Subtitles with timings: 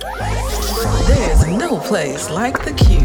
[0.00, 3.04] There's no place like the Qube.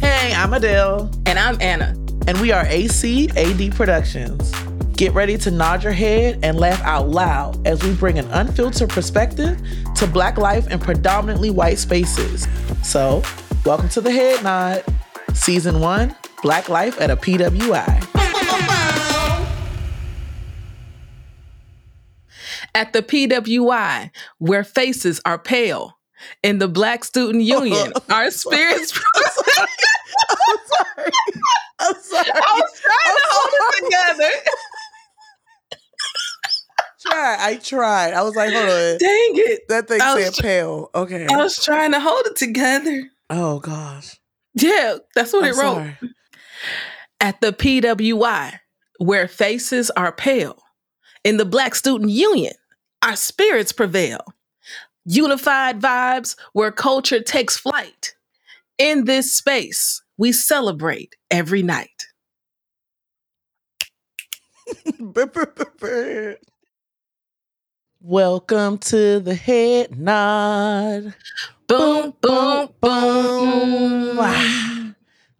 [0.00, 1.12] Hey, I'm Adell.
[1.26, 1.96] And I'm Anna.
[2.28, 4.52] And we are ACAD Productions.
[4.92, 8.90] Get ready to nod your head and laugh out loud as we bring an unfiltered
[8.90, 9.60] perspective
[9.96, 12.46] to Black life in predominantly white spaces.
[12.84, 13.22] So,
[13.64, 14.84] welcome to the Head Nod,
[15.34, 18.08] Season 1 Black Life at a PWI.
[22.74, 25.98] At the PWI, where faces are pale,
[26.42, 28.98] in the Black Student Union, our spirits.
[29.18, 31.10] I'm sorry.
[31.80, 32.30] I'm sorry.
[32.30, 34.30] I was trying to hold it together.
[37.10, 37.36] Try.
[37.40, 38.14] I tried.
[38.14, 38.98] I was like, hold on.
[38.98, 39.68] Dang it.
[39.68, 40.90] That thing said tr- pale.
[40.94, 41.26] Okay.
[41.26, 43.10] I was trying to hold it together.
[43.28, 44.16] Oh gosh.
[44.54, 45.74] Yeah, that's what I'm it wrote.
[45.74, 45.98] sorry.
[47.20, 48.58] At the PWI,
[48.98, 50.62] where faces are pale,
[51.24, 52.54] in the Black Student Union,
[53.02, 54.20] our spirits prevail.
[55.04, 58.14] Unified vibes where culture takes flight.
[58.78, 62.06] In this space, we celebrate every night.
[68.00, 71.14] Welcome to the head nod.
[71.68, 74.01] Boom, boom, boom.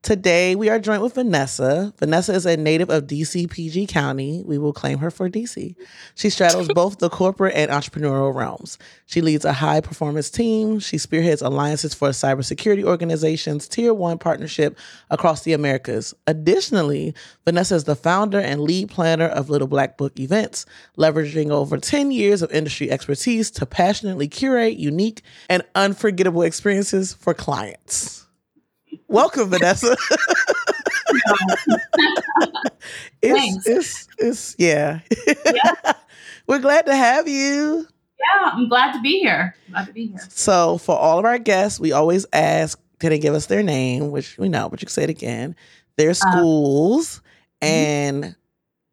[0.02, 1.94] Today we are joined with Vanessa.
[1.98, 4.42] Vanessa is a native of DC PG County.
[4.44, 5.76] We will claim her for DC.
[6.16, 8.78] She straddles both the corporate and entrepreneurial realms.
[9.06, 10.80] She leads a high performance team.
[10.80, 14.76] She spearheads alliances for cybersecurity organizations, tier one partnership
[15.08, 16.14] across the Americas.
[16.26, 17.14] Additionally,
[17.44, 20.66] Vanessa is the founder and lead planner of Little Black Book events,
[20.98, 27.34] leveraging over 10 years of industry expertise to passionately curate unique and unforgettable experiences for
[27.34, 28.26] clients.
[29.12, 29.94] Welcome, Vanessa.
[33.20, 33.66] it's, Thanks.
[33.66, 35.00] it's it's yeah.
[35.26, 35.92] Yeah.
[36.46, 37.86] We're glad to have you.
[38.18, 39.54] Yeah, I'm glad to be here.
[39.70, 40.20] Glad to be here.
[40.30, 44.12] So for all of our guests, we always ask, can they give us their name,
[44.12, 45.56] which we know, but you can say it again,
[45.98, 47.20] their uh, schools
[47.60, 47.66] mm-hmm.
[47.68, 48.36] and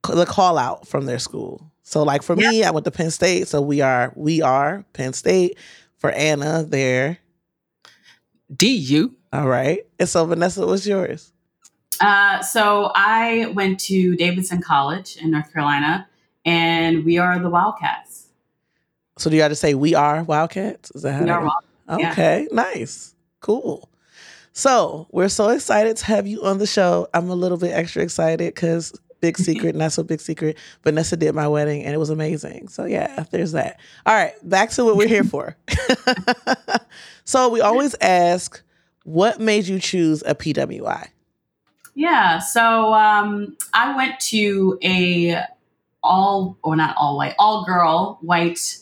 [0.06, 1.72] c- the call out from their school.
[1.84, 5.13] So like for me, I went to Penn State, so we are we are Penn
[5.13, 5.58] State.
[5.97, 7.19] For Anna, there.
[8.53, 9.16] DU.
[9.31, 9.85] All right.
[10.00, 11.31] And so Vanessa, what's yours?
[12.01, 16.07] Uh, so I went to Davidson College in North Carolina,
[16.45, 18.28] and we are the Wildcats.
[19.17, 20.91] So do you have to say we are Wildcats?
[20.95, 21.51] Is that how We are goes?
[21.88, 22.12] Wild- yeah.
[22.12, 23.16] Okay, nice.
[23.41, 23.90] Cool.
[24.53, 27.07] So we're so excited to have you on the show.
[27.13, 30.57] I'm a little bit extra excited because big secret, not so big secret.
[30.84, 32.67] Vanessa did my wedding and it was amazing.
[32.69, 33.79] So yeah, there's that.
[34.06, 35.57] All right, back to what we're here for.
[37.25, 38.61] so we always ask,
[39.09, 41.08] what made you choose a PWI?
[41.96, 42.38] Yeah.
[42.38, 45.42] So um, I went to a
[46.03, 48.78] all or not all white, all girl white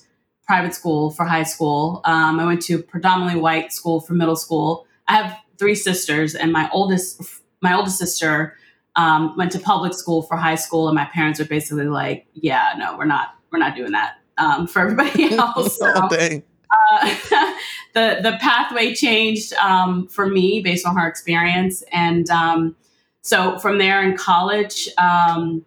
[0.45, 2.01] private school for high school.
[2.03, 4.85] Um, I went to a predominantly white school for middle school.
[5.07, 7.21] I have three sisters, and my oldest
[7.61, 8.57] my oldest sister
[8.97, 12.73] um, went to public school for high school, and my parents were basically like, "Yeah,
[12.77, 16.41] no, we're not we're not doing that." Um, for everybody else, So, oh.
[16.71, 17.15] Uh,
[17.93, 22.75] the the pathway changed um, for me based on her experience, and um,
[23.21, 25.65] so from there in college, um,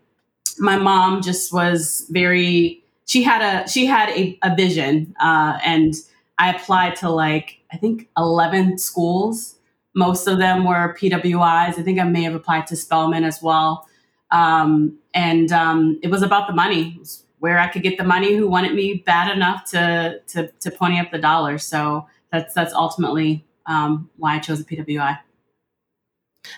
[0.59, 2.83] my mom just was very.
[3.06, 5.94] She had a she had a, a vision, uh, and
[6.39, 9.56] I applied to like I think eleven schools.
[9.94, 11.78] Most of them were PWIs.
[11.78, 13.89] I think I may have applied to Spelman as well,
[14.30, 16.95] um, and um, it was about the money.
[16.95, 20.47] It was where I could get the money, who wanted me bad enough to to
[20.60, 21.65] to pony up the dollars.
[21.65, 25.19] So that's that's ultimately um, why I chose a PWI.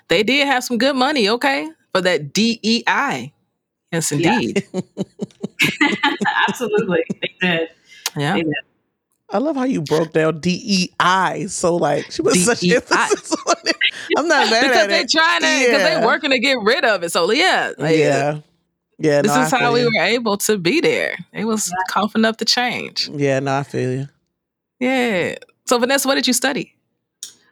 [0.08, 3.32] They did have some good money, okay, for that DEI.
[3.90, 4.34] Yes, Yeah.
[4.34, 4.66] indeed.
[6.48, 7.68] Absolutely, they did.
[8.16, 8.34] Yeah.
[8.34, 8.54] They did.
[9.30, 11.46] I love how you broke down DEI.
[11.48, 13.76] So like she put such emphasis on it.
[14.18, 15.10] I'm not mad Because at they it.
[15.10, 16.00] trying to, because Yeah.
[16.00, 17.12] they working to get rid of it.
[17.12, 18.40] So yeah, like, yeah.
[18.98, 19.86] Yeah, This no, is I how we you.
[19.86, 21.16] were able to be there.
[21.32, 23.08] It was coughing up the change.
[23.12, 24.08] Yeah, no, I feel you.
[24.78, 25.36] Yeah.
[25.66, 26.74] So Vanessa, what did you study?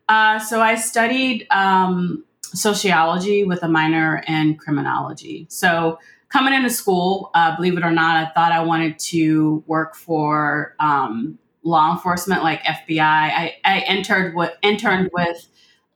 [0.08, 5.46] Uh, so I studied um, sociology with a minor in criminology.
[5.48, 5.98] So
[6.28, 10.74] coming into school, uh, believe it or not, I thought I wanted to work for
[10.80, 12.98] um, law enforcement, like FBI.
[13.00, 15.46] I, I entered with interned with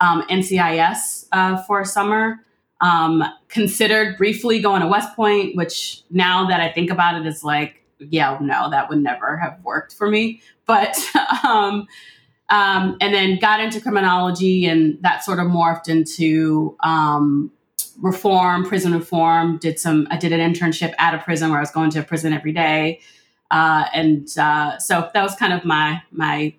[0.00, 2.40] um, NCIS uh, for a summer.
[2.80, 7.42] Um, considered briefly going to West Point, which now that I think about it, is
[7.42, 10.42] like, yeah, no, that would never have worked for me.
[10.66, 10.98] But
[11.44, 11.86] um,
[12.50, 17.50] um, and then got into criminology, and that sort of morphed into um,
[18.02, 19.58] reform, prison reform.
[19.58, 22.02] Did some, I did an internship at a prison where I was going to a
[22.02, 23.00] prison every day,
[23.50, 26.54] uh, and uh, so that was kind of my my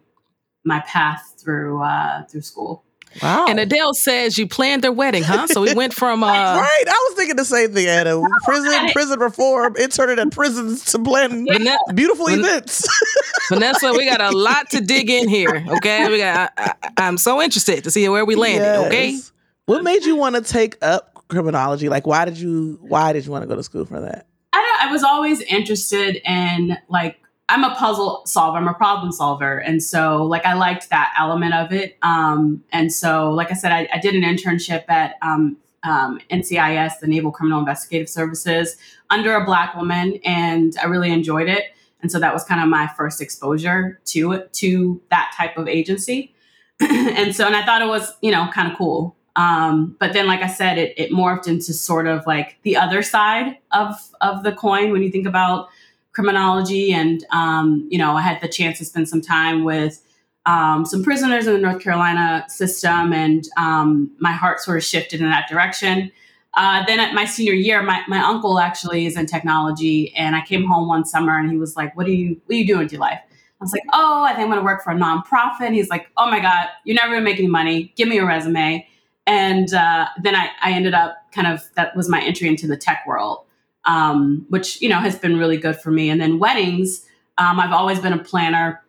[0.64, 2.84] my path through uh, through school.
[3.22, 3.46] Wow.
[3.48, 5.48] And Adell says you planned their wedding, huh?
[5.48, 6.84] So we went from uh Right.
[6.88, 8.22] I was thinking the same thing, Anna.
[8.44, 11.46] Prison, prison reform, interning at prisons to plan
[11.94, 12.88] beautiful Van- events.
[13.50, 15.66] Vanessa, we got a lot to dig in here.
[15.78, 16.10] Okay.
[16.10, 18.60] We got I, am so interested to see where we landed.
[18.64, 18.88] Yes.
[18.88, 19.18] Okay.
[19.66, 21.90] What made you want to take up criminology?
[21.90, 24.28] Like why did you why did you want to go to school for that?
[24.54, 28.58] I, I was always interested in like I'm a puzzle solver.
[28.58, 31.98] I'm a problem solver, and so like I liked that element of it.
[32.02, 37.00] Um, and so, like I said, I, I did an internship at um, um, NCIS,
[37.00, 38.78] the Naval Criminal Investigative Services,
[39.10, 41.66] under a black woman, and I really enjoyed it.
[42.02, 45.68] And so that was kind of my first exposure to it, to that type of
[45.68, 46.34] agency.
[46.80, 49.16] and so, and I thought it was, you know, kind of cool.
[49.36, 53.02] Um, but then, like I said, it, it morphed into sort of like the other
[53.02, 55.68] side of of the coin when you think about
[56.16, 56.94] criminology.
[56.94, 60.02] And, um, you know, I had the chance to spend some time with
[60.46, 65.20] um, some prisoners in the North Carolina system, and um, my heart sort of shifted
[65.20, 66.12] in that direction.
[66.54, 70.42] Uh, then at my senior year, my, my uncle actually is in technology, and I
[70.42, 72.80] came home one summer and he was like, "What are you What are you doing
[72.80, 74.96] with your life?" I was like, "Oh, I think I'm going to work for a
[74.96, 77.94] nonprofit." And he's like, "Oh my God, you're never going to make any money.
[77.98, 78.88] Give me a resume."
[79.28, 82.78] And uh, then I, I ended up kind of that was my entry into the
[82.78, 83.45] tech world
[83.86, 86.10] um, which you know has been really good for me.
[86.10, 87.06] And then weddings,
[87.38, 88.82] um, I've always been a planner.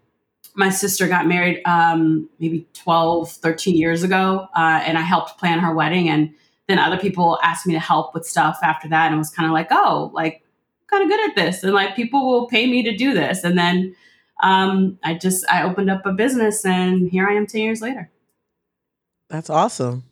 [0.54, 5.58] My sister got married um, maybe 12, 13 years ago, uh, and I helped plan
[5.58, 6.08] her wedding.
[6.08, 6.32] And
[6.66, 9.46] then other people asked me to help with stuff after that, and it was kind
[9.46, 10.43] of like, oh, like
[10.88, 13.44] kind of good at this, and like people will pay me to do this.
[13.44, 13.94] And then
[14.43, 18.10] um, I just I opened up a business, and here I am ten years later.
[19.28, 20.04] That's awesome,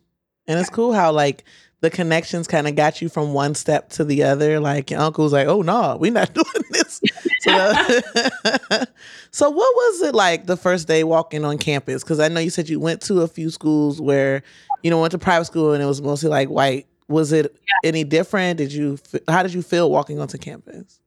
[0.47, 1.45] and it's cool how like
[1.85, 4.59] the connections kind of got you from one step to the other.
[4.59, 6.99] Like your uncle's like, oh no, we're not doing this.
[7.41, 7.73] So,
[9.31, 12.03] so what was it like the first day walking on campus?
[12.03, 14.43] Because I know you said you went to a few schools where,
[14.83, 16.87] you know, went to private school and it was mostly like white.
[17.09, 17.89] Was it yeah.
[17.91, 18.57] any different?
[18.57, 18.99] Did you,
[19.29, 21.01] how did you feel walking onto campus?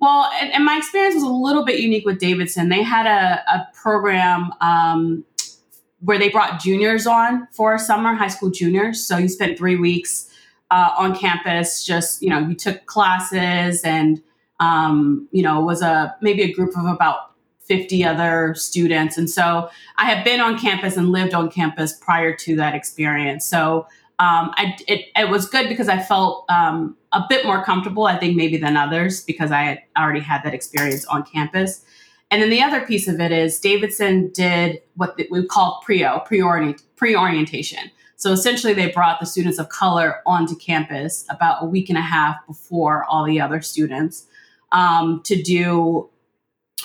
[0.00, 2.70] Well, and, and, my experience was a little bit unique with Davidson.
[2.70, 5.24] They had a, a program um,
[6.02, 9.04] where they brought juniors on for summer, high school juniors.
[9.04, 10.28] So you spent three weeks
[10.70, 14.20] uh, on campus, just, you know, you took classes and,
[14.58, 19.16] um, you know, was a maybe a group of about 50 other students.
[19.16, 23.46] And so I have been on campus and lived on campus prior to that experience.
[23.46, 23.86] So
[24.18, 28.18] um, I, it, it was good because I felt um, a bit more comfortable, I
[28.18, 31.84] think, maybe than others because I had already had that experience on campus.
[32.32, 37.90] And then the other piece of it is Davidson did what we call PRIO, pre-orientation.
[38.16, 42.02] So essentially, they brought the students of color onto campus about a week and a
[42.02, 44.24] half before all the other students
[44.72, 46.08] um, to do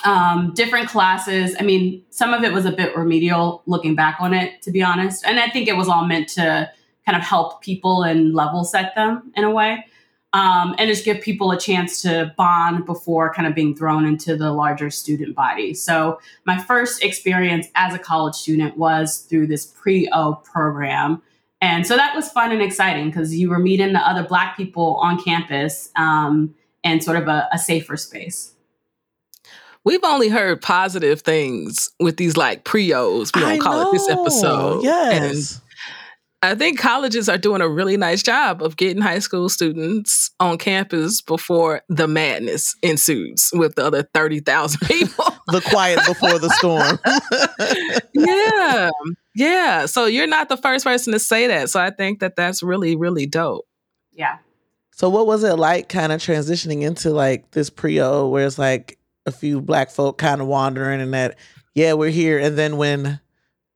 [0.04, 1.56] um, different classes.
[1.58, 4.82] I mean, some of it was a bit remedial looking back on it, to be
[4.82, 5.24] honest.
[5.24, 6.70] And I think it was all meant to
[7.06, 9.86] kind of help people and level set them in a way
[10.32, 14.36] um, and just give people a chance to bond before kind of being thrown into
[14.36, 15.74] the larger student body.
[15.74, 21.22] So, my first experience as a college student was through this pre O program.
[21.60, 24.94] And so that was fun and exciting because you were meeting the other Black people
[24.96, 26.54] on campus um,
[26.84, 28.52] and sort of a, a safer space.
[29.82, 33.32] We've only heard positive things with these like pre-Os.
[33.34, 34.84] We don't call it this episode.
[34.84, 35.54] Yes.
[35.54, 35.62] And
[36.40, 40.56] I think colleges are doing a really nice job of getting high school students on
[40.56, 45.24] campus before the madness ensues with the other 30,000 people.
[45.48, 47.00] the quiet before the storm.
[48.14, 48.90] yeah.
[49.34, 49.86] Yeah.
[49.86, 51.70] So you're not the first person to say that.
[51.70, 53.66] So I think that that's really, really dope.
[54.12, 54.38] Yeah.
[54.92, 58.96] So what was it like kind of transitioning into like this pre-O where it's like
[59.26, 61.36] a few black folk kind of wandering and that,
[61.74, 62.38] yeah, we're here.
[62.38, 63.20] And then when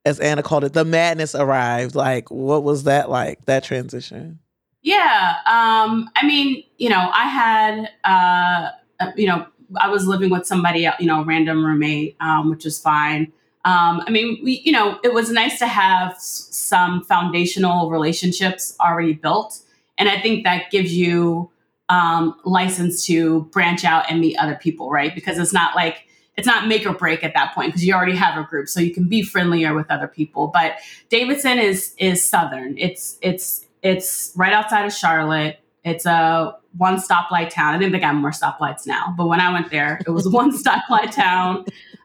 [0.05, 1.95] as Anna called it, the madness arrived.
[1.95, 4.41] Like, what was that like, that transition?
[4.83, 5.37] Yeah.
[5.47, 8.71] Um, I mean, you know, I had, uh,
[9.17, 9.47] you know,
[9.81, 13.33] I was living with somebody, you know, random roommate, um, which is fine.
[13.65, 19.13] um, I mean, we, you know, it was nice to have some foundational relationships already
[19.13, 19.61] built.
[19.99, 21.51] And I think that gives you
[21.89, 25.15] um, license to branch out and meet other people, right?
[25.15, 28.17] Because it's not like, it's not make or break at that point because you already
[28.17, 30.49] have a group so you can be friendlier with other people.
[30.49, 30.77] But
[31.09, 32.77] davidson is is southern.
[32.79, 35.59] It's it's it's right outside of charlotte.
[35.85, 37.75] It's a one stoplight town.
[37.75, 40.29] I didn't think they got more stoplights now but when i went there it was
[40.41, 41.65] one stoplight town.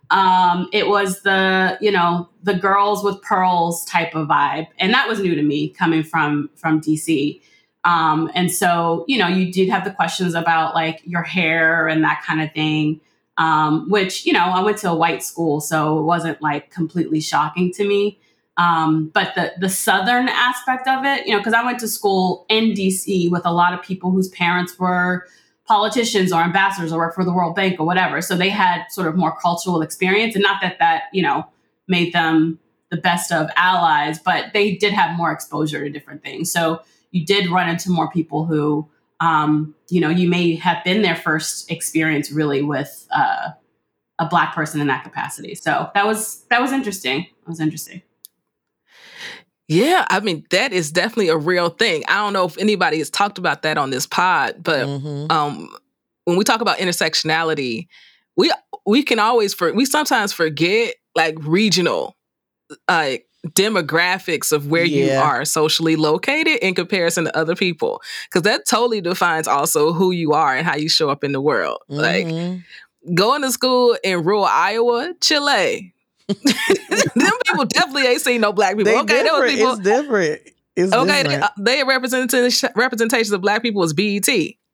[0.09, 5.07] Um, it was the you know the girls with pearls type of vibe and that
[5.07, 7.41] was new to me coming from from dc
[7.83, 12.05] um, and so you know you did have the questions about like your hair and
[12.05, 13.01] that kind of thing
[13.37, 17.19] um, which you know I went to a white school, so it wasn't like completely
[17.19, 18.19] shocking to me.
[18.57, 22.45] Um, but the the southern aspect of it, you know, because I went to school
[22.49, 25.25] in DC with a lot of people whose parents were
[25.65, 29.07] politicians or ambassadors or worked for the World Bank or whatever, so they had sort
[29.07, 31.45] of more cultural experience, and not that that you know
[31.87, 36.51] made them the best of allies, but they did have more exposure to different things.
[36.51, 38.87] So you did run into more people who
[39.19, 43.49] um, you know, you may have been their first experience really with uh,
[44.19, 45.55] a black person in that capacity.
[45.55, 47.27] So that was that was interesting.
[47.43, 48.01] That was interesting.
[49.67, 52.03] Yeah, I mean that is definitely a real thing.
[52.07, 55.31] I don't know if anybody has talked about that on this pod, but mm-hmm.
[55.31, 55.69] um,
[56.25, 57.87] when we talk about intersectionality,
[58.37, 58.51] we
[58.85, 62.15] we can always for we sometimes forget like regional
[62.89, 65.05] like demographics of where yeah.
[65.05, 70.11] you are socially located in comparison to other people because that totally defines also who
[70.11, 72.01] you are and how you show up in the world mm-hmm.
[72.01, 75.93] like going to school in rural iowa chile
[76.27, 79.51] them people definitely ain't seen no black people they okay different.
[79.51, 80.41] people it's different
[80.75, 81.51] it's okay different.
[81.57, 84.27] they, they representation representations of black people as bet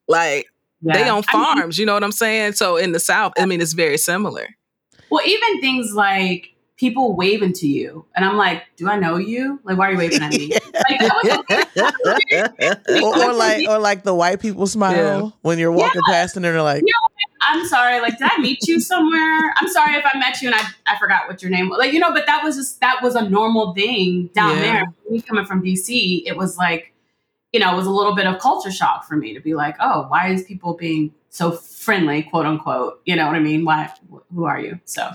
[0.08, 0.48] like
[0.82, 0.94] yeah.
[0.94, 3.46] they on farms I mean, you know what i'm saying so in the south i
[3.46, 4.48] mean it's very similar
[5.12, 8.06] well even things like people waving to you.
[8.16, 9.60] And I'm like, do I know you?
[9.64, 10.52] Like, why are you waving at me?
[10.74, 11.02] like,
[13.04, 15.30] or, or, like, or like the white people smile yeah.
[15.42, 16.14] when you're walking yeah.
[16.14, 19.54] past and they're like, you know, I'm sorry, like, did I meet you somewhere?
[19.58, 21.78] I'm sorry if I met you and I, I forgot what your name was.
[21.78, 24.62] Like, you know, but that was just, that was a normal thing down yeah.
[24.62, 24.94] there.
[25.10, 26.94] Me coming from DC, it was like,
[27.52, 29.76] you know, it was a little bit of culture shock for me to be like,
[29.80, 33.02] oh, why is people being so friendly, quote unquote.
[33.06, 33.66] You know what I mean?
[33.66, 33.92] Why?
[34.34, 34.80] Who are you?
[34.86, 35.10] So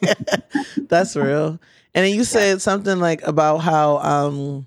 [0.88, 1.58] that's real.
[1.94, 2.58] And then you said yeah.
[2.58, 4.66] something like about how um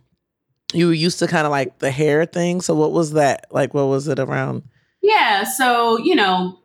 [0.73, 2.61] you were used to kind of like the hair thing.
[2.61, 3.45] So what was that?
[3.51, 4.63] Like, what was it around?
[5.03, 6.57] Yeah, so you know,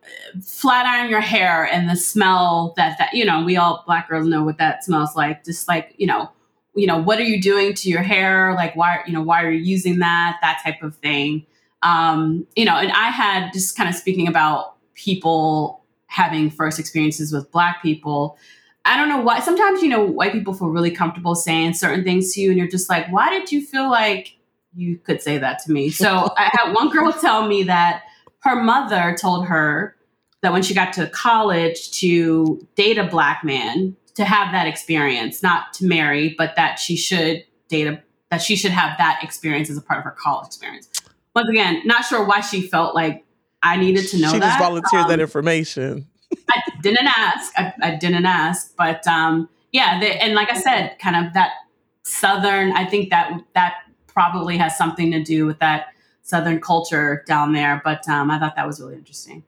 [0.43, 4.25] flat iron your hair and the smell that that you know we all black girls
[4.25, 5.45] know what that smells like.
[5.45, 6.31] Just like you know,
[6.73, 8.55] you know, what are you doing to your hair?
[8.55, 10.39] Like why you know why are you using that?
[10.41, 11.45] That type of thing
[11.83, 17.31] um, you know, and I had just kind of speaking about people having first experiences
[17.31, 18.37] with Black people.
[18.85, 19.39] I don't know why.
[19.39, 22.67] Sometimes, you know, white people feel really comfortable saying certain things to you, and you're
[22.67, 24.37] just like, why did you feel like
[24.73, 25.89] you could say that to me?
[25.89, 28.03] So I had one girl tell me that
[28.39, 29.95] her mother told her
[30.41, 35.41] that when she got to college to date a black man, to have that experience,
[35.41, 39.69] not to marry, but that she should date a that she should have that experience
[39.69, 40.87] as a part of her college experience
[41.35, 43.25] once again, not sure why she felt like
[43.63, 44.47] I needed to know she that.
[44.47, 46.07] just volunteered um, that information.
[46.49, 47.51] I didn't ask.
[47.57, 51.51] I, I didn't ask, but um, yeah, they, and like I said, kind of that
[52.03, 52.71] southern.
[52.73, 53.75] I think that that
[54.07, 55.87] probably has something to do with that
[56.23, 57.81] southern culture down there.
[57.83, 59.43] But um, I thought that was really interesting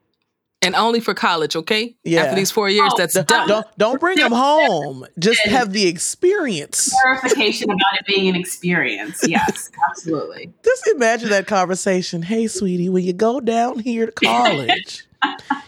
[0.63, 1.95] and only for college, okay?
[2.03, 2.23] Yeah.
[2.23, 3.47] After these four years, oh, that's done.
[3.47, 5.05] Don't don't bring them home.
[5.19, 6.93] Just have the experience.
[7.03, 9.21] Verification about it being an experience.
[9.33, 10.53] Yes, absolutely.
[10.63, 12.21] Just imagine that conversation.
[12.21, 15.07] Hey, sweetie, when you go down here to college,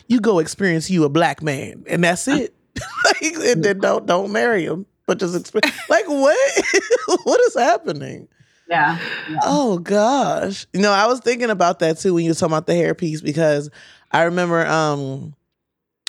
[0.08, 2.54] you go experience you a black man, and that's it.
[3.06, 5.76] like, and then don't don't marry him, but just experience.
[5.90, 6.64] Like what?
[7.24, 8.28] what is happening?
[8.70, 9.00] Yeah,
[9.30, 9.40] yeah.
[9.44, 10.66] Oh gosh.
[10.74, 12.96] You know, I was thinking about that too when you were talking about the hair
[12.96, 13.70] piece because
[14.16, 15.36] I remember um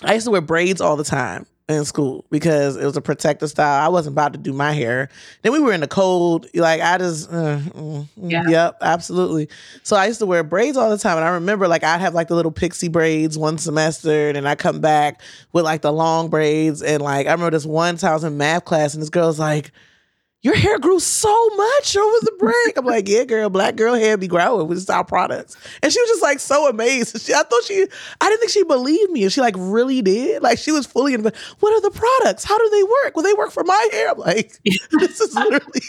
[0.05, 3.51] I used to wear braids all the time in school because it was a protective
[3.51, 3.85] style.
[3.85, 5.09] I wasn't about to do my hair.
[5.43, 6.47] Then we were in the cold.
[6.55, 8.45] Like I just, uh, mm, mm, yeah.
[8.47, 9.49] yep, absolutely.
[9.83, 12.15] So I used to wear braids all the time, and I remember like I'd have
[12.15, 15.21] like the little pixie braids one semester, and then I come back
[15.53, 18.37] with like the long braids, and like I remember this one time I was in
[18.37, 19.73] math class, and this girl's like
[20.47, 22.76] your hair grew so much over the break.
[22.76, 25.57] I'm like, yeah, girl, black girl hair be growing with our products.
[25.83, 27.21] And she was just like so amazed.
[27.21, 27.85] She, I thought she,
[28.21, 29.25] I didn't think she believed me.
[29.25, 30.45] And she like really did.
[30.45, 31.35] Like she was fully, in, what
[31.73, 32.45] are the products?
[32.45, 33.17] How do they work?
[33.17, 34.11] Will they work for my hair.
[34.11, 34.53] I'm like,
[34.93, 35.81] this is literally.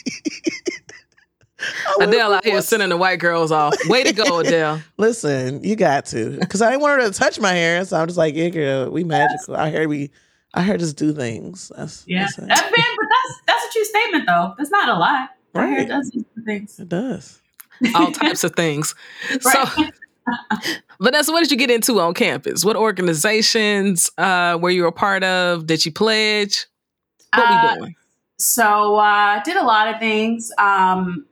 [1.99, 3.75] Adell out here sending the white girls off.
[3.85, 4.81] Way to go, Adell.
[4.97, 6.37] Listen, you got to.
[6.39, 7.85] Because I didn't want her to touch my hair.
[7.85, 9.55] So I'm just like, yeah, girl, we magical.
[9.55, 10.09] Our hair be
[10.53, 11.71] I heard us do things.
[11.75, 12.49] That's, Yeah, that's that, it.
[12.49, 14.53] man, but that's that's a true statement though.
[14.57, 15.27] That's not a lie.
[15.55, 15.87] I heard Right.
[15.87, 16.79] does these things.
[16.79, 17.39] It does.
[17.95, 18.95] All types of things.
[19.41, 19.93] So, Right.
[20.99, 22.65] Vanessa, what did you get into on campus?
[22.65, 25.65] What organizations uh, were you a part of?
[25.67, 26.65] Did you pledge?
[27.33, 27.95] What Uh, we doing?
[28.37, 30.51] So uh, did a lot of things.
[30.57, 31.25] Um,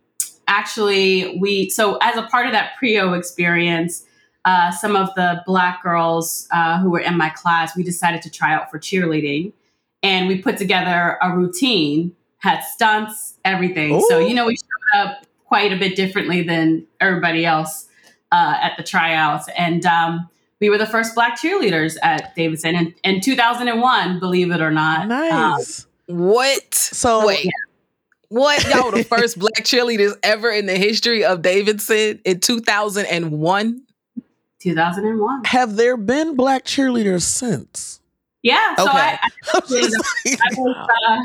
[0.48, 4.05] actually, we so as a part of that Prio experience,
[4.46, 8.30] uh, some of the black girls uh, who were in my class, we decided to
[8.30, 9.52] try out for cheerleading,
[10.04, 14.00] and we put together a routine, had stunts, everything.
[14.08, 17.88] So you know we showed up quite a bit differently than everybody else
[18.32, 19.86] uh, at the tryouts, and.
[19.86, 20.30] Um,
[20.62, 25.02] we were the first black cheerleaders at Davidson in, in 2001, believe it or not.
[25.02, 25.86] Um, Nice.
[26.08, 26.74] What?
[26.74, 27.50] so Wait.
[28.30, 28.66] What?
[28.74, 33.82] Y'all were the first black cheerleaders ever in the history of Davidson in 2001?
[34.66, 35.44] 2001.
[35.46, 38.02] have there been black cheerleaders since?
[38.44, 38.76] Yeah.
[38.76, 38.98] So Okay.
[38.98, 39.60] I, I, I
[40.58, 41.22] was uh,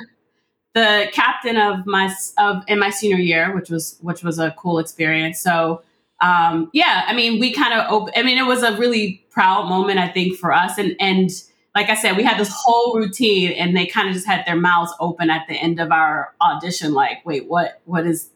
[0.75, 4.79] the captain of my of in my senior year, which was which was a cool
[4.79, 5.41] experience.
[5.41, 5.83] So
[6.21, 7.91] um, yeah, I mean, we kind of.
[7.91, 10.79] Op- I mean, it was a really proud moment, I think, for us.
[10.79, 11.31] And and
[11.75, 14.57] like I said, we had this whole routine, and they kind of just had their
[14.57, 17.81] mouths open at the end of our audition, like, wait, what?
[17.85, 18.31] What is?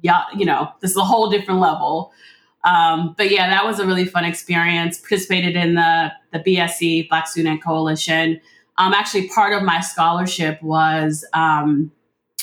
[0.00, 2.12] Yeah, you know, this is a whole different level.
[2.64, 4.98] Um, but yeah, that was a really fun experience.
[4.98, 8.40] Participated in the the BSC Black Student Coalition.
[8.78, 11.92] Um, actually, part of my scholarship was um,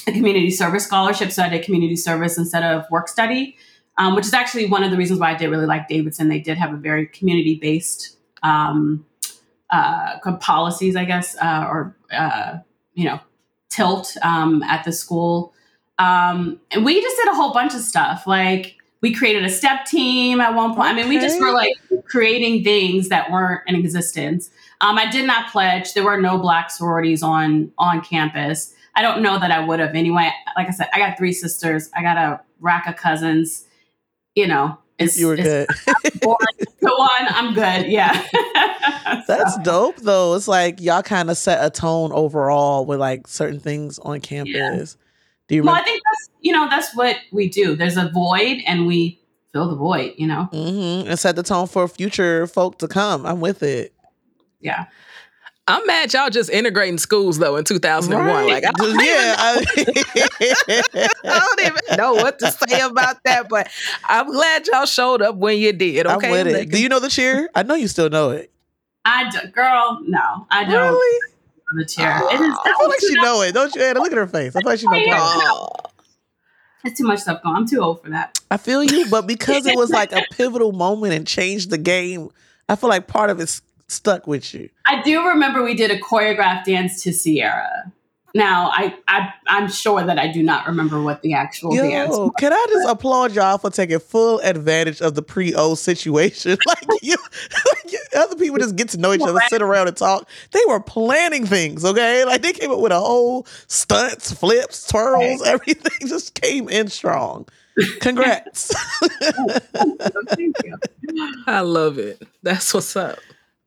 [0.08, 3.58] a community service scholarship, so I did community service instead of work study,
[3.98, 6.30] um, which is actually one of the reasons why I did really like Davidson.
[6.30, 9.06] They did have a very community based um,
[9.72, 12.60] uh, policies, I guess, uh, or uh,
[12.94, 13.20] you know,
[13.70, 15.54] tilt um, at the school.
[15.98, 18.26] And we just did a whole bunch of stuff.
[18.26, 20.90] Like we created a step team at one point.
[20.90, 21.74] I mean, we just were like
[22.06, 24.50] creating things that weren't in existence.
[24.80, 25.94] Um, I did not pledge.
[25.94, 28.74] There were no black sororities on on campus.
[28.96, 30.32] I don't know that I would have anyway.
[30.56, 31.90] Like I said, I got three sisters.
[31.96, 33.66] I got a rack of cousins.
[34.36, 35.70] You know, it's, you were it's good.
[36.22, 37.28] to one.
[37.30, 37.92] I'm good.
[37.92, 38.26] Yeah.
[39.28, 40.36] That's So, dope though.
[40.36, 44.98] It's like y'all kind of set a tone overall with like certain things on campus.
[45.52, 47.76] Do you well, I think that's you know that's what we do.
[47.76, 49.20] There's a void, and we
[49.52, 50.14] fill the void.
[50.18, 50.46] You know.
[50.46, 53.26] hmm And set the tone for future folk to come.
[53.26, 53.94] I'm with it.
[54.62, 54.86] Yeah.
[55.68, 58.48] I'm mad y'all just integrating schools though in 2001.
[58.48, 59.36] Like, I don't, Just- yeah.
[59.38, 63.70] I- I don't even know what to say about that, but
[64.06, 66.08] I'm glad y'all showed up when you did.
[66.08, 66.70] Okay, I'm with it.
[66.72, 67.50] Do you know the cheer?
[67.56, 68.52] I know you still know it.
[69.06, 70.94] I do, girl, no, I don't.
[70.94, 71.31] Really?
[71.74, 72.18] The chair.
[72.32, 72.56] It is.
[72.58, 72.62] Ah.
[72.66, 73.52] I feel like she know it.
[73.54, 73.82] Don't you?
[73.82, 74.00] Anna?
[74.00, 74.56] Look at her face.
[74.56, 74.94] I feel like she know.
[74.96, 75.08] It.
[75.14, 75.70] Oh.
[76.84, 77.56] It's too much stuff going.
[77.56, 78.40] I'm too old for that.
[78.50, 82.30] I feel you, but because it was like a pivotal moment and changed the game,
[82.68, 84.70] I feel like part of it's stuck with you.
[84.86, 87.92] I do remember we did a choreographed dance to Ciara.
[88.34, 92.16] Now, I, I I'm sure that I do not remember what the actual dance.
[92.16, 96.58] Yo, can I just applaud y'all for taking full advantage of the pre-O situation?
[96.66, 97.18] Like you-
[98.16, 100.28] other people just get to know each other, sit around and talk.
[100.52, 102.26] They were planning things, okay?
[102.26, 107.48] Like they came up with a whole stunts, flips, twirls, everything just came in strong.
[108.02, 108.74] Congrats.
[111.48, 112.22] I love it.
[112.44, 113.20] That's what's up.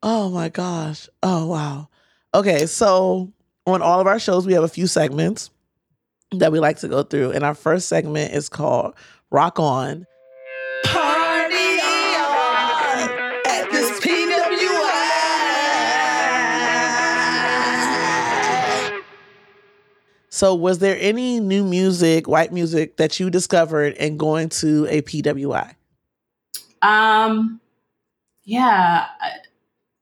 [0.03, 1.09] oh my gosh.
[1.23, 1.89] Oh wow.
[2.33, 3.31] Okay, so
[3.65, 5.49] on all of our shows, we have a few segments
[6.33, 8.93] that we like to go through, and our first segment is called
[9.31, 10.05] Rock On.
[20.35, 25.01] So, was there any new music, white music, that you discovered in going to a
[25.01, 25.75] PWI?
[26.81, 27.61] Um,
[28.43, 29.05] yeah.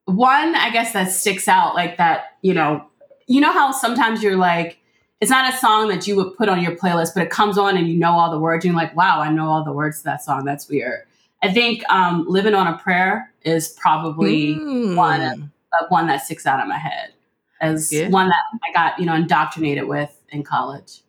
[0.06, 2.84] One, I guess that sticks out like that, you know,
[3.28, 4.80] you know how sometimes you're like,
[5.22, 7.78] it's not a song that you would put on your playlist, but it comes on
[7.78, 8.66] and you know all the words.
[8.66, 10.46] And you're like, wow, I know all the words to that song.
[10.46, 11.02] That's weird.
[11.44, 14.96] I think um, Living on a Prayer is probably Mm.
[14.96, 17.14] one uh, one that sticks out in my head
[17.62, 18.10] as Yeah.
[18.10, 21.02] one that I got, you know, indoctrinated with in college.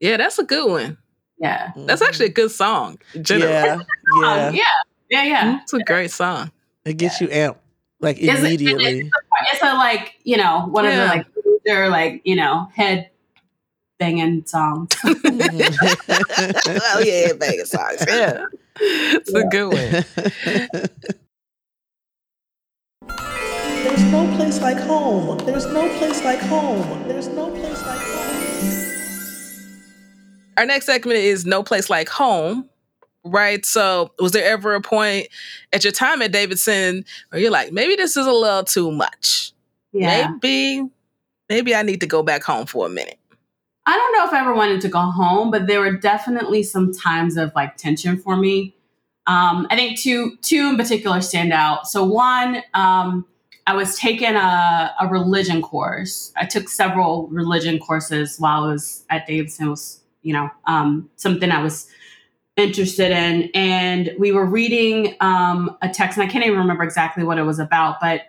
[0.00, 0.98] Yeah, that's a good one.
[1.38, 1.72] Yeah.
[1.76, 2.98] That's actually a good song.
[3.14, 3.50] in general.
[3.52, 3.80] yeah,
[4.22, 4.50] yeah.
[4.50, 4.68] Yeah.
[5.10, 5.22] Yeah.
[5.24, 5.60] Yeah.
[5.62, 6.50] It's a great song.
[6.84, 7.56] It gets you amped
[8.00, 9.00] like It's- it- immediately.
[9.00, 10.90] It's a, it's a like you know one Yeah.
[10.90, 11.26] of the like
[11.64, 13.10] they're like you know head
[13.98, 14.90] banging songs.
[15.04, 18.04] oh yeah, Vegas songs.
[18.06, 18.44] Yeah,
[18.80, 20.88] it's a good one.
[24.14, 25.38] There's no place like home.
[25.38, 27.08] There's no place like home.
[27.08, 28.84] There's no place like home.
[30.56, 32.70] Our next segment is No Place Like Home.
[33.24, 33.66] Right.
[33.66, 35.26] So, was there ever a point
[35.72, 39.52] at your time at Davidson where you're like, maybe this is a little too much?
[39.92, 40.88] Yeah, Maybe
[41.48, 43.18] maybe I need to go back home for a minute?
[43.84, 46.92] I don't know if I ever wanted to go home, but there were definitely some
[46.92, 48.76] times of like tension for me.
[49.26, 51.88] Um, I think two two in particular stand out.
[51.88, 53.26] So one, um,
[53.66, 56.32] I was taking a, a religion course.
[56.36, 59.66] I took several religion courses while I was at Davidson.
[59.66, 61.88] It was you know um, something I was
[62.56, 67.24] interested in, and we were reading um, a text, and I can't even remember exactly
[67.24, 68.22] what it was about, but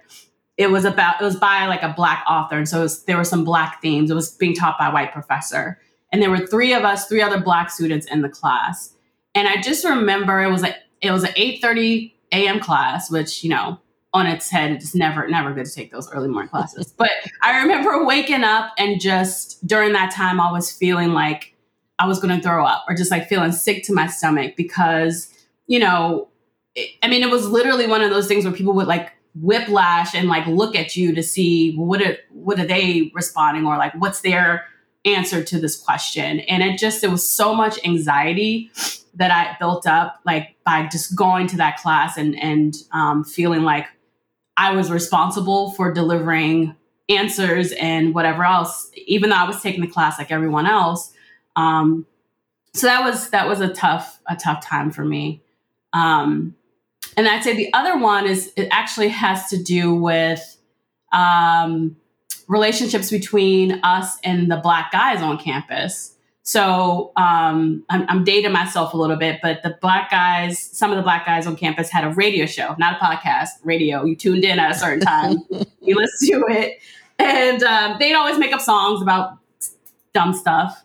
[0.57, 2.57] it was about it was by like a black author.
[2.57, 4.09] And so was, there were some black themes.
[4.09, 5.79] It was being taught by a white professor.
[6.11, 8.93] And there were three of us three other black students in the class.
[9.33, 13.49] And i just remember it was like it was an 8.30 a.m class which you
[13.49, 13.79] know
[14.15, 14.71] on its head.
[14.71, 16.93] It's never never good to take those early morning classes.
[16.97, 21.53] But i remember waking up and just during that time i was feeling like
[21.99, 25.33] i was going to throw up or just like feeling sick to my stomach because
[25.67, 26.29] you know
[26.75, 30.15] it, i mean it was literally one of those things where people would like whiplash
[30.15, 33.93] and like look at you to see what are what are they responding or like
[33.95, 34.65] what's their
[35.05, 36.39] answer to this question.
[36.41, 38.71] And it just it was so much anxiety
[39.17, 43.61] that i built up like by just going to that class and and um, feeling
[43.63, 43.85] like
[44.57, 46.75] i was responsible for delivering
[47.09, 51.11] answers and whatever else even though i was taking the class like everyone else
[51.57, 52.05] um,
[52.73, 55.41] so that was that was a tough a tough time for me
[55.93, 56.55] um,
[57.17, 60.57] and I'd say the other one is it actually has to do with
[61.11, 61.95] um,
[62.47, 66.14] relationships between us and the black guys on campus.
[66.47, 70.97] So um, I'm, I'm, dating myself a little bit, but the black guys, some of
[70.97, 74.05] the black guys on campus had a radio show, not a podcast, radio.
[74.05, 75.37] You tuned in at a certain time,
[75.81, 76.77] you listened to it,
[77.17, 79.39] and um, they'd always make up songs about
[80.13, 80.83] dumb stuff.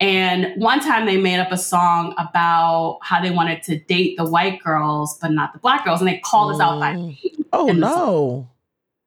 [0.00, 4.24] And one time they made up a song about how they wanted to date the
[4.28, 6.00] white girls, but not the black girls.
[6.00, 7.06] And they called us out by Mm.
[7.06, 7.44] name.
[7.52, 8.48] Oh in the no.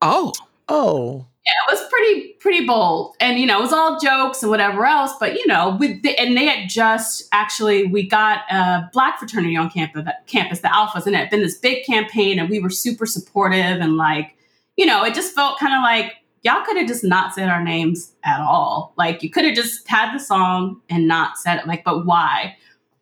[0.01, 0.33] Oh,
[0.69, 1.25] Oh.
[1.49, 3.15] It was pretty, pretty bold.
[3.19, 5.13] And, you know, it was all jokes and whatever else.
[5.19, 9.55] But, you know, with the, and they had just actually, we got a black fraternity
[9.55, 12.39] on campus, campus, the Alphas, and it had been this big campaign.
[12.39, 13.81] And we were super supportive.
[13.81, 14.35] And like,
[14.77, 17.61] you know, it just felt kind of like, y'all could have just not said our
[17.61, 18.93] names at all.
[18.97, 21.67] Like you could have just had the song and not said it.
[21.67, 22.55] Like, but why?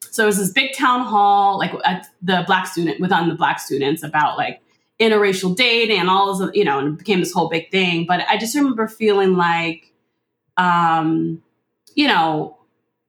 [0.09, 1.71] So it was this big town hall, like
[2.23, 4.59] the black student within the black students about like
[4.99, 8.05] interracial dating and all this, you know, and it became this whole big thing.
[8.07, 9.91] But I just remember feeling like,
[10.57, 11.41] um,
[11.95, 12.57] you know,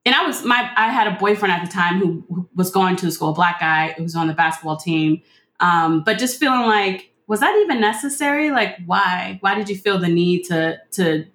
[0.05, 2.95] and I was my I had a boyfriend at the time who, who was going
[2.97, 5.21] to the school, a black guy who was on the basketball team.
[5.59, 8.49] Um, but just feeling like was that even necessary?
[8.49, 9.37] Like, why?
[9.41, 11.25] Why did you feel the need to to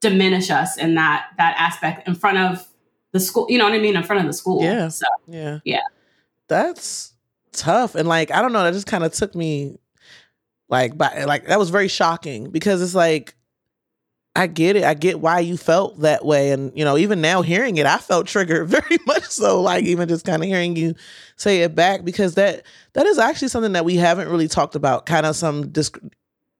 [0.00, 2.66] diminish us in that that aspect in front of
[3.12, 3.46] the school?
[3.48, 3.96] You know what I mean?
[3.96, 4.62] In front of the school.
[4.62, 4.88] Yeah.
[4.88, 5.58] So Yeah.
[5.64, 5.82] Yeah.
[6.48, 7.12] That's
[7.52, 7.94] tough.
[7.94, 9.78] And like, I don't know, that just kind of took me
[10.68, 13.34] like but like that was very shocking because it's like
[14.34, 14.84] I get it.
[14.84, 16.50] I get why you felt that way.
[16.50, 20.08] And, you know, even now hearing it, I felt triggered very much so, like even
[20.10, 20.94] just kind of hearing you
[21.36, 25.06] say it back, because that that is actually something that we haven't really talked about,
[25.06, 25.98] kind of some disc-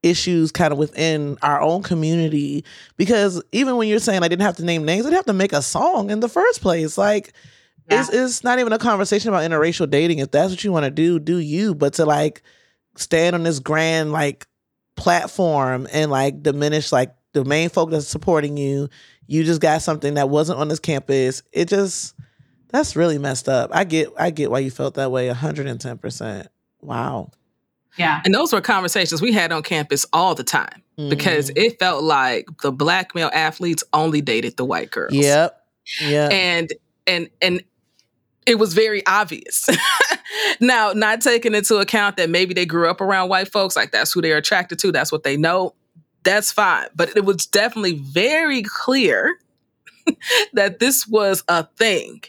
[0.03, 2.65] issues kind of within our own community.
[2.97, 5.33] Because even when you're saying I didn't have to name names, I didn't have to
[5.35, 6.97] make a song in the first place.
[6.97, 7.35] Like
[7.91, 8.01] Yeah.
[8.01, 10.21] it's it's not even a conversation about interracial dating.
[10.21, 11.75] If that's what you want to do, do you.
[11.75, 12.43] But to like
[12.97, 14.47] stand on this grand like
[14.97, 18.89] platform and like diminish like the main folk that's supporting you,
[19.27, 21.43] you just got something that wasn't on this campus.
[21.53, 22.15] It just
[22.69, 23.71] that's really messed up.
[23.75, 26.47] I get I get why you felt that way 110%.
[26.81, 27.31] Wow.
[27.99, 28.21] yeah.
[28.25, 31.57] and those were conversations we had on campus all the time because Mhm.
[31.65, 35.13] it felt like the black male athletes only dated the white girls.
[35.13, 35.61] Yep.
[36.01, 36.29] Yeah.
[36.31, 36.73] and
[37.07, 37.63] and and
[38.47, 39.69] it was very obvious.
[40.61, 44.13] now, not taking into account that maybe they grew up around white folks, like that's
[44.13, 45.75] who they're attracted to, that's what they know.
[46.25, 49.39] That's fine, but it was definitely very clear
[50.55, 52.23] that this was a thing,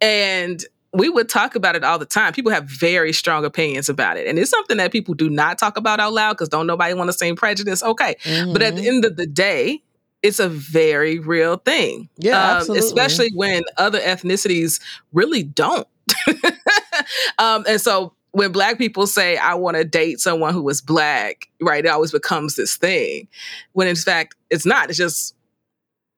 [0.00, 2.32] and we would talk about it all the time.
[2.32, 5.76] People have very strong opinions about it, and it's something that people do not talk
[5.76, 7.82] about out loud because don't nobody want to say prejudice.
[7.82, 8.16] Okay,
[8.52, 8.86] but at the Mhm.
[8.88, 9.82] end of the day,
[10.22, 12.08] it's a very real thing.
[12.18, 12.86] Yeah, Um, absolutely.
[12.86, 14.80] especially when other ethnicities
[15.12, 15.86] really don't.
[17.38, 21.48] um, and so when black people say, I want to date someone who is black,
[21.60, 23.28] right, it always becomes this thing.
[23.72, 24.88] When in fact, it's not.
[24.88, 25.34] It's just,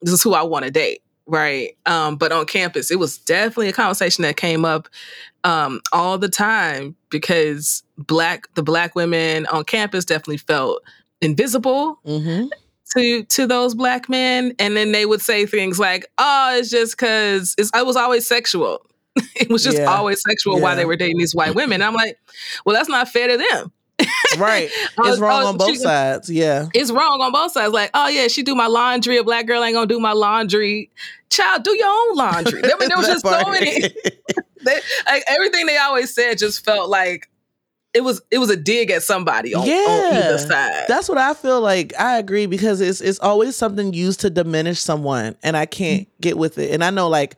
[0.00, 1.76] this is who I want to date, right?
[1.84, 4.88] Um, but on campus, it was definitely a conversation that came up
[5.44, 10.82] um, all the time because black, the black women on campus definitely felt
[11.20, 12.48] invisible Mhm.
[12.94, 16.92] to to those black men and then they would say things like oh it's just
[16.96, 18.84] because it was always sexual
[19.36, 19.84] it was just Yeah.
[19.84, 20.76] always sexual why Yeah.
[20.76, 22.18] they were dating these white women and i'm like
[22.64, 23.72] well that's not fair to them
[24.38, 24.68] right.
[24.98, 26.28] It's wrong on both sides.
[26.30, 26.68] Yeah.
[26.74, 27.72] It's wrong on both sides.
[27.72, 29.16] Like, oh yeah, she do my laundry.
[29.16, 30.90] A black girl ain't gonna do my laundry.
[31.30, 32.60] Child, do your own laundry.
[32.60, 33.80] There, there was just so many.
[33.80, 37.30] they, like, everything they always said just felt like
[37.94, 40.84] it was it was a dig at somebody on, yeah, on either side.
[40.88, 41.98] That's what I feel like.
[41.98, 46.20] I agree because it's it's always something used to diminish someone, and I can't mm-hmm.
[46.20, 46.72] get with it.
[46.72, 47.36] And I know like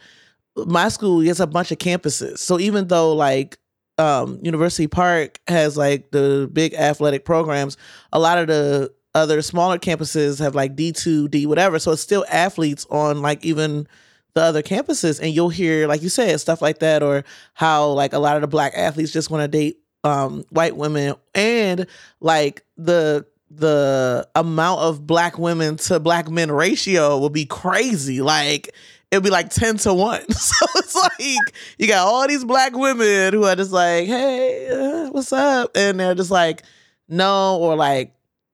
[0.66, 3.59] my school has a bunch of campuses, so even though like
[3.99, 7.77] um, University Park has like the big athletic programs,
[8.12, 11.79] a lot of the other smaller campuses have like D two, D whatever.
[11.79, 13.88] So it's still athletes on like even
[14.35, 18.12] the other campuses, and you'll hear like you said stuff like that, or how like
[18.12, 21.87] a lot of the black athletes just want to date um, white women and
[22.21, 28.21] like the the amount of black women to black men ratio will be crazy.
[28.21, 28.75] Like
[29.11, 30.23] it'll be like 10 to 1.
[30.31, 35.11] So it's like you got all these black women who are just like, hey, uh,
[35.11, 35.71] what's up?
[35.77, 36.62] And they're just like,
[37.09, 38.12] no, or like,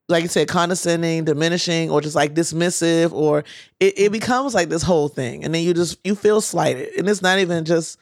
[0.09, 3.45] like you said, condescending, diminishing, or just like dismissive, or
[3.81, 5.45] it, it becomes like this whole thing.
[5.45, 6.91] And then you just, you feel slighted.
[6.99, 7.99] And it's not even just,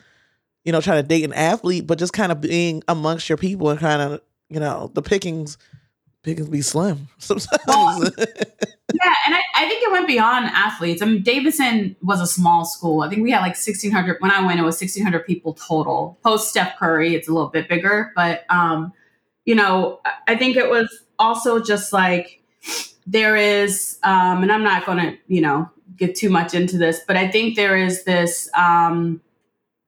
[0.65, 3.69] you know, trying to date an athlete, but just kind of being amongst your people
[3.71, 5.59] and kind of, you know, the pickings
[6.23, 8.11] pickings be slim sometimes.
[8.93, 11.03] Yeah, and I, I think it went beyond athletes.
[11.03, 13.03] I mean, Davidson was a small school.
[13.03, 14.17] I think we had like 1,600.
[14.21, 16.19] When I went, it was 1,600 people total.
[16.23, 18.13] Post Steph Curry, it's a little bit bigger.
[18.15, 18.93] But, um,
[19.45, 22.43] you know, I think it was also just like
[23.07, 27.01] there is, um, and I'm not going to, you know, get too much into this,
[27.07, 29.21] but I think there is this, um,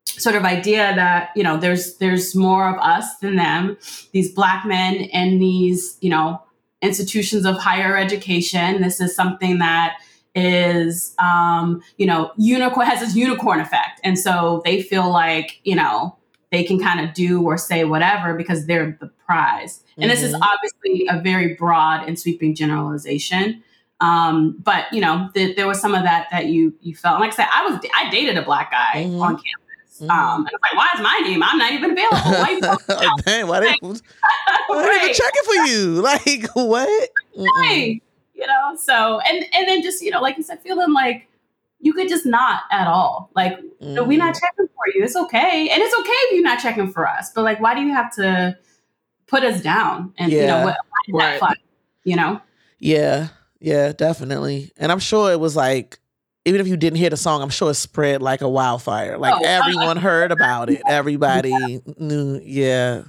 [0.06, 3.76] sort of idea that you know there's there's more of us than them
[4.12, 6.40] these black men and these you know
[6.84, 9.96] institutions of higher education this is something that
[10.34, 15.74] is um you know unicorn has this unicorn effect and so they feel like you
[15.74, 16.16] know
[16.50, 20.10] they can kind of do or say whatever because they're the prize and mm-hmm.
[20.10, 20.42] this is mm-hmm.
[20.42, 23.62] obviously a very broad and sweeping generalization
[24.00, 27.14] um, but you know, th- there was some of that that you you felt.
[27.14, 29.22] And like I said, I was I dated a black guy mm-hmm.
[29.22, 29.63] on campus
[30.00, 30.10] Mm-hmm.
[30.10, 31.42] Um, and I was like, why is my name?
[31.42, 32.18] I'm not even available.
[32.18, 34.00] Why, Dang, why they, why
[34.68, 35.00] right.
[35.02, 35.94] they checking for you?
[36.04, 37.10] Like what?
[37.36, 41.28] You know, so and and then just, you know, like you said, feeling like
[41.80, 43.30] you could just not at all.
[43.36, 44.06] Like, mm.
[44.06, 45.04] we're not checking for you.
[45.04, 45.68] It's okay.
[45.70, 47.30] And it's okay if you're not checking for us.
[47.34, 48.58] But like, why do you have to
[49.26, 50.12] put us down?
[50.18, 50.40] And yeah.
[50.40, 50.76] you know, what
[51.22, 51.40] right.
[51.40, 51.54] fun?
[52.04, 52.40] You know?
[52.78, 53.28] Yeah.
[53.60, 54.72] Yeah, definitely.
[54.76, 55.98] And I'm sure it was like
[56.44, 59.16] even if you didn't hear the song, I'm sure it spread like a wildfire.
[59.16, 60.82] Like oh, everyone heard about it.
[60.88, 61.78] Everybody yeah.
[61.98, 62.40] knew.
[62.44, 63.04] Yeah.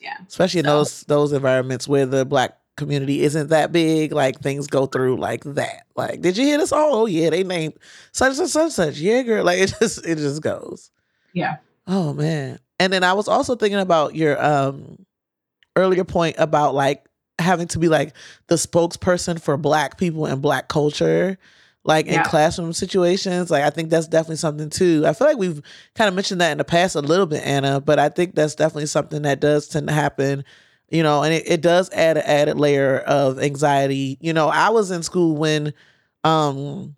[0.00, 0.16] Yeah.
[0.26, 4.86] Especially in those those environments where the black community isn't that big, like things go
[4.86, 5.86] through like that.
[5.94, 6.70] Like, did you hear this?
[6.70, 6.88] song?
[6.90, 7.74] Oh yeah, they named
[8.10, 8.96] such and such such.
[8.96, 9.44] Yeah, girl.
[9.44, 10.90] Like it just it just goes.
[11.32, 11.58] Yeah.
[11.86, 12.58] Oh man.
[12.80, 15.06] And then I was also thinking about your um
[15.76, 17.04] earlier point about like
[17.38, 18.14] having to be like
[18.48, 21.38] the spokesperson for black people and black culture
[21.84, 23.50] like in classroom situations.
[23.50, 25.04] Like I think that's definitely something too.
[25.06, 25.60] I feel like we've
[25.94, 28.54] kind of mentioned that in the past a little bit, Anna, but I think that's
[28.54, 30.44] definitely something that does tend to happen.
[30.90, 34.18] You know, and it, it does add an added layer of anxiety.
[34.20, 35.72] You know, I was in school when
[36.22, 36.96] um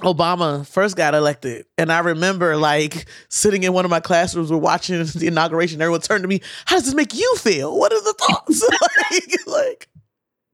[0.00, 1.66] Obama first got elected.
[1.78, 5.80] And I remember like sitting in one of my classrooms, we're watching the inauguration.
[5.80, 7.78] Everyone turned to me, How does this make you feel?
[7.78, 8.68] What are the thoughts?
[9.12, 9.88] like, like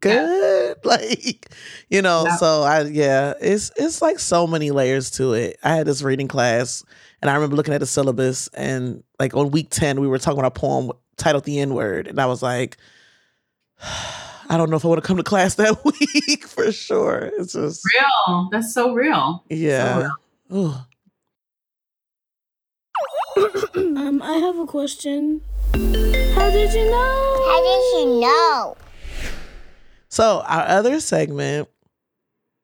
[0.00, 0.88] good yeah.
[0.90, 1.54] like
[1.88, 2.36] you know yeah.
[2.36, 5.58] so i yeah it's it's like so many layers to it.
[5.62, 6.84] I had this reading class
[7.20, 10.38] and i remember looking at the syllabus and like on week 10 we were talking
[10.38, 12.76] about a poem titled the n word and i was like
[13.82, 17.30] i don't know if i want to come to class that week for sure.
[17.38, 18.48] It's just real.
[18.50, 19.44] That's so real.
[19.48, 20.10] Yeah.
[20.48, 20.86] so real.
[23.96, 25.40] um i have a question.
[25.72, 27.36] How did you know?
[27.46, 28.76] How did you know
[30.10, 31.68] so our other segment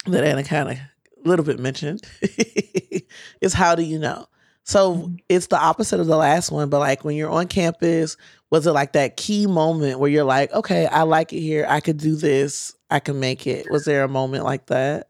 [0.07, 2.03] that Anna kind of a little bit mentioned
[3.41, 4.27] is how do you know?
[4.65, 5.15] So mm-hmm.
[5.29, 8.17] it's the opposite of the last one, but like when you're on campus,
[8.51, 11.65] was it like that key moment where you're like, okay, I like it here.
[11.69, 12.75] I could do this.
[12.91, 13.71] I can make it.
[13.71, 15.09] Was there a moment like that?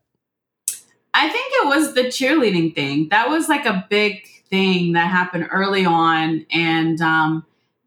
[1.15, 3.09] I think it was the cheerleading thing.
[3.09, 6.45] That was like a big thing that happened early on.
[6.51, 7.47] And um,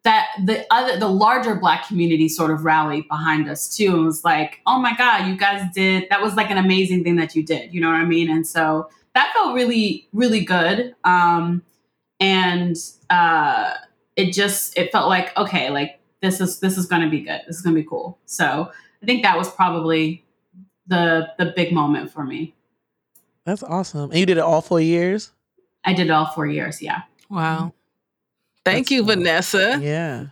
[0.09, 4.23] that the other the larger black community sort of rallied behind us too and was
[4.23, 7.43] like oh my god you guys did that was like an amazing thing that you
[7.43, 8.27] did you know what i mean?
[8.27, 11.61] And so that felt really really good um
[12.19, 12.75] and
[13.11, 13.75] uh
[14.15, 17.41] it just it felt like okay like this is this is going to be good
[17.45, 18.17] this is going to be cool.
[18.25, 18.71] So
[19.03, 20.25] i think that was probably
[20.87, 22.55] the the big moment for me.
[23.45, 24.09] That's awesome.
[24.09, 25.31] And you did it all four years?
[25.85, 27.03] I did it all four years yeah.
[27.29, 27.73] Wow
[28.73, 29.79] Thank That's you, Vanessa.
[29.81, 30.25] Yeah.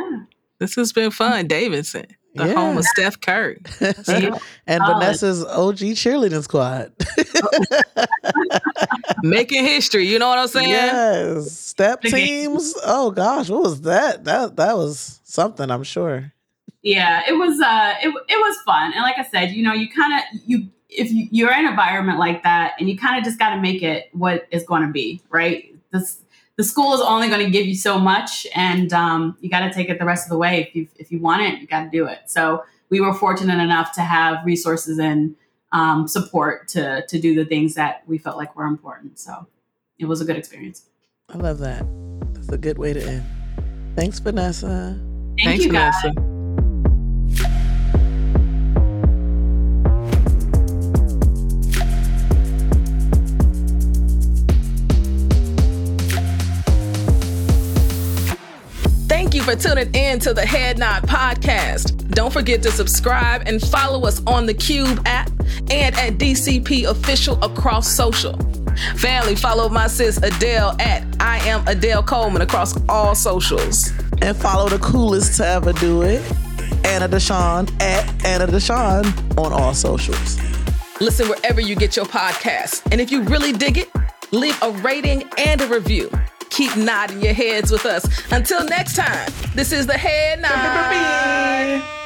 [0.00, 0.18] Yeah.
[0.58, 2.06] This has been fun, Davidson.
[2.36, 2.54] The Yeah.
[2.54, 3.60] home of Steph Curry.
[3.80, 4.40] and Solid.
[4.66, 6.92] Vanessa's OG cheerleading squad.
[9.22, 10.06] Making history.
[10.06, 10.68] You know what I'm saying?
[10.68, 12.74] yes, step teams.
[12.84, 14.24] Oh gosh, what was that?
[14.24, 15.70] That that was something.
[15.70, 16.32] I'm sure.
[16.82, 19.88] yeah it was uh it, it was fun and like i said you know you
[19.88, 23.24] kind of you if you, you're in an environment like that and you kind of
[23.24, 26.18] just got to make it what it's going to be right this
[26.56, 29.72] the school is only going to give you so much and um, you got to
[29.72, 31.84] take it the rest of the way if you if you want it you got
[31.84, 35.34] to do it so we were fortunate enough to have resources and
[35.72, 39.46] um, support to to do the things that we felt like were important so
[39.98, 40.86] it was a good experience
[41.30, 41.86] I love that.
[42.34, 43.24] That's a good way to end.
[43.96, 44.98] Thanks, Vanessa.
[45.38, 46.33] thank Thanks, you guys Vanessa.
[59.44, 62.08] For tuning in to the Head Nod Podcast.
[62.12, 65.28] Don't forget to subscribe and follow us on the Qube app
[65.70, 68.38] and at DCP Official across social.
[68.96, 73.92] Family, follow my sis Adell at I am Adell Coleman across all socials.
[74.22, 76.22] And follow the coolest to ever do it,
[76.86, 79.04] Anna Deshawn at Anna Deshawn
[79.36, 80.38] on all socials.
[81.02, 82.80] Listen wherever you get your podcasts.
[82.90, 83.90] And if you really dig it,
[84.32, 86.10] leave a rating and a review.
[86.54, 88.06] Keep nodding your heads with us.
[88.30, 92.03] Until next time, this is the Head Nod.